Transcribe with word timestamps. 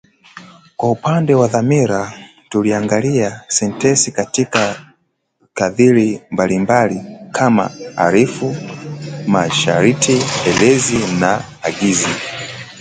Kwa 0.77 0.91
upande 0.91 1.35
wa 1.35 1.47
dhamira 1.47 2.13
tuliangalia 2.49 3.41
sentensi 3.47 4.11
katika 4.11 4.93
dhamira 5.55 6.19
mbalimbali 6.31 7.01
kama 7.31 7.71
arifu, 7.95 8.55
masharti, 9.27 10.21
elezi 10.47 10.97
na 11.19 11.43
agizi 11.61 12.15